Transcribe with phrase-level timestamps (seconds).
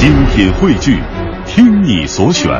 [0.00, 0.98] 精品汇聚，
[1.44, 2.50] 听你所选，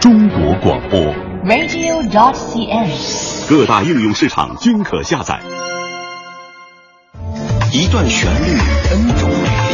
[0.00, 0.98] 中国广播。
[1.44, 2.90] radio.cn。
[3.48, 5.38] 各大应用市场均可下载。
[7.72, 8.58] 一段旋律
[8.90, 9.36] ，N 种美
[9.70, 9.73] 丽，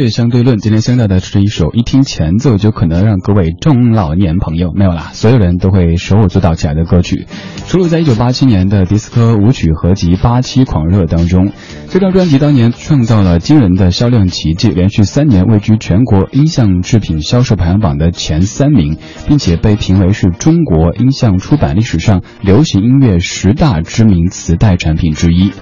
[0.00, 7.26] 乐相对论，今天相带的是一首一听前奏就可能让各位中老年朋友没有啦，所有人都会手舞足蹈起来的歌曲，
[7.66, 11.52] 收录在一九八七年的迪斯科舞曲合集《八七狂热》当中。
[11.90, 18.96] 这张专辑当年创造了惊人的销量奇迹，连续三年位居全国音像制品销售排行榜的前三名，
[19.28, 25.52] 并且被评为是中国音像出版历史上流行音乐十大知名磁带产品之一。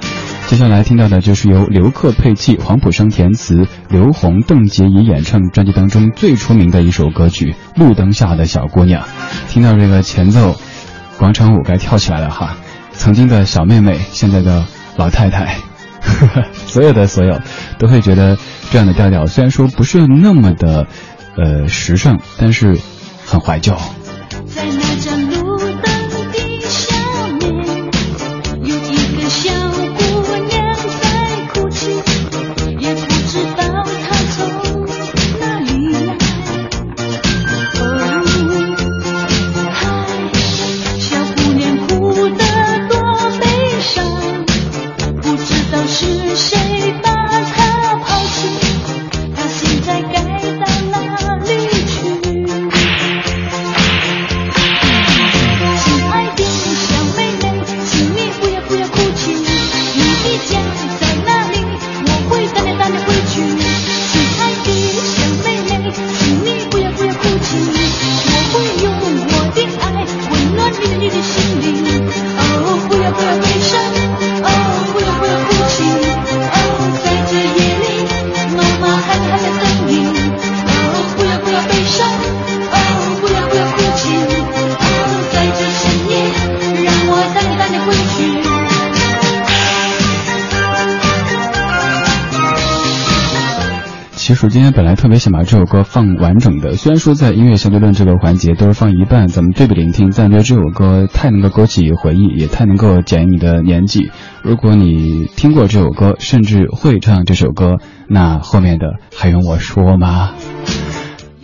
[0.49, 9.05] 接下来听到的就是由刘克配器、黄浦生填词、刘虹、邓婕怡演唱专辑当中最出名的一首歌曲《路灯下的小姑娘》。
[9.51, 10.57] 听到这个前奏，
[11.19, 12.57] 广场舞该跳起来了哈！
[12.93, 14.65] 曾经的小妹妹，现在的
[14.97, 15.59] 老太太，
[16.01, 17.43] 呵 呵所有的所有
[17.79, 18.39] 都会觉得
[18.71, 20.87] 这样的调调虽然说不是那么的
[21.37, 22.79] 呃时尚，但是
[23.27, 23.77] 很怀旧。
[46.27, 46.88] 是谁
[94.29, 104.11] 其实今天本来特别想把这首歌放完整的，虽然说在音乐相对论这个环节都是放一半，咱们对比聆听，但觉得这首歌太能够勾起回忆，也太能够检验你的年纪。
[104.43, 110.35] 如果你听过这首歌，甚至会唱这首歌，那后面的还用我说吗？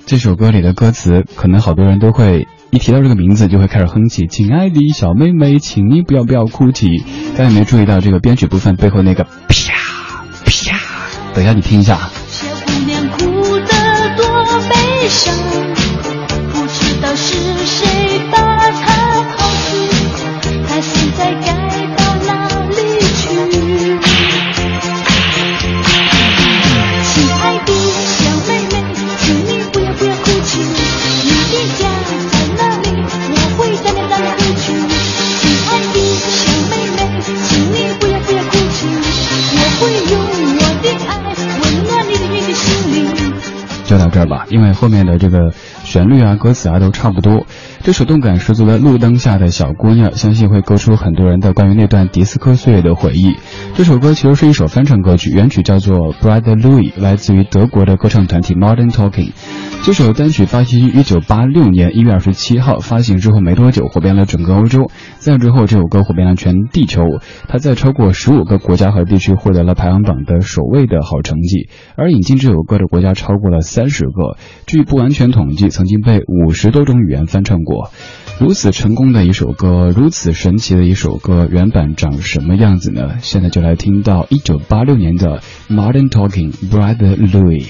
[0.05, 4.27] 这首歌里的歌词，可能好多人都会一提到这个名字就会开始哼起。
[4.27, 7.03] 亲爱的小妹妹，请你不要不要哭泣。
[7.35, 9.73] 大家有没注意到这个编曲部分背后那个啪
[10.45, 10.79] 啪？
[11.33, 12.11] 等一下你听一下。
[12.67, 14.27] 姑娘哭得多
[14.69, 15.35] 悲伤，
[16.53, 17.33] 不知道是
[17.67, 17.94] 谁
[44.15, 45.53] 这吧，因为后面的这个
[45.83, 47.47] 旋律啊、歌词啊都差不多。
[47.83, 53.35] 这首动感十足的《路灯下的小姑娘》，相信会勾出很多人的关于那段迪斯科岁月的回忆。
[53.75, 59.33] 这首歌其实是一首翻唱歌曲，原曲叫做《Brother Louis》，来自于德国的歌唱团体 Modern Talking。
[59.85, 64.91] 这首单曲发行于一九八六年一月二十七号，发行之后没多久火遍了整个欧洲。
[65.19, 67.03] 再之后，这首歌火遍了全地球，
[67.49, 71.69] 它在超过十五个国家和地区获得了排行榜的首位的好成绩。
[71.97, 77.91] 而引进这首歌的国家超过了三十个，据不完全统计，曾经被五十多种语言翻唱过。
[78.41, 83.19] 如此成功的一首歌，如此神奇的一首歌，原版长什么样子呢？
[83.19, 87.67] 现在就来听到一九八六年的 Modern Talking Brother Louis。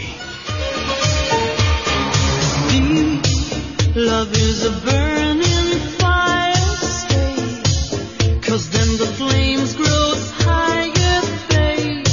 [4.25, 6.55] Love is a burning fire.
[8.41, 10.15] Cause then the flames grow
[10.47, 11.21] higher,
[11.51, 12.07] babe.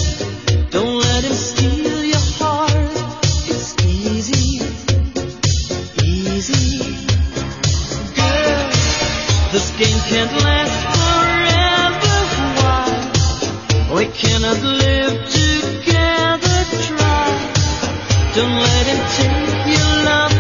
[0.72, 2.92] Don't let him steal your heart.
[3.48, 4.60] It's easy,
[6.04, 6.80] easy.
[8.20, 8.68] Girl,
[9.54, 12.18] this game can't last forever.
[12.60, 12.88] Why?
[13.96, 17.30] We cannot live together, try.
[18.36, 20.31] Don't let him take your love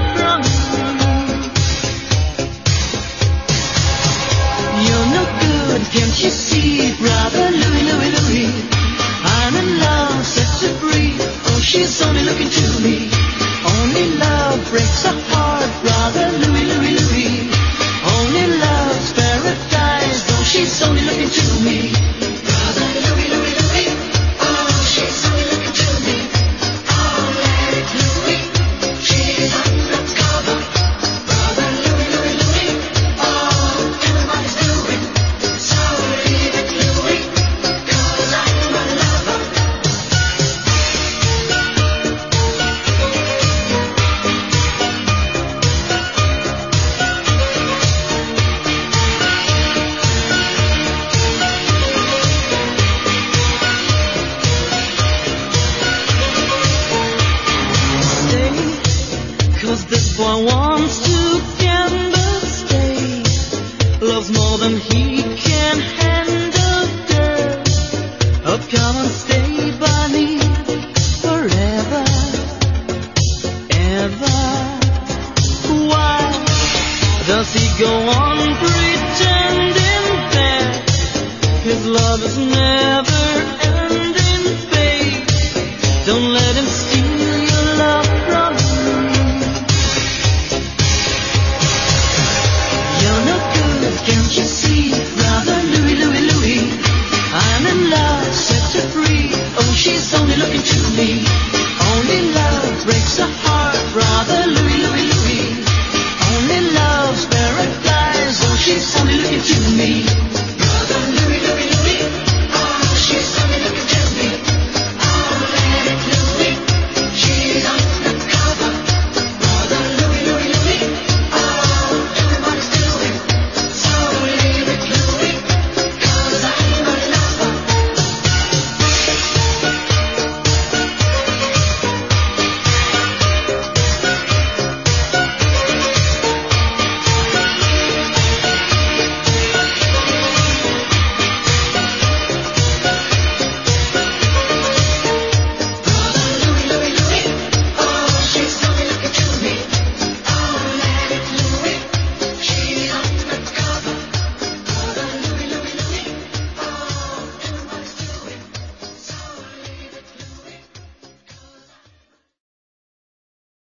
[5.91, 8.69] can't you see, brother Louis, Louis, Louis?
[9.23, 11.17] I'm in love, set to free.
[11.19, 13.00] Oh, she's only looking to me.